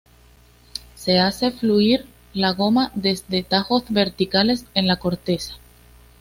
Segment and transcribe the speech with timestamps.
[0.95, 5.53] Se hace fluir la goma desde tajos verticales en la corteza.